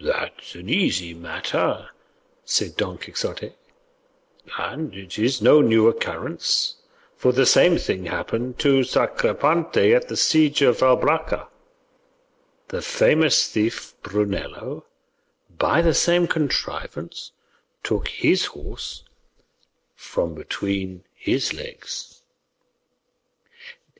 [0.00, 1.88] "That is an easy matter,"
[2.44, 3.54] said Don Quixote,
[4.56, 6.76] "and it is no new occurrence,
[7.16, 11.48] for the same thing happened to Sacripante at the siege of Albracca;
[12.68, 14.84] the famous thief, Brunello,
[15.50, 17.32] by the same contrivance,
[17.82, 19.02] took his horse
[19.96, 22.22] from between his legs."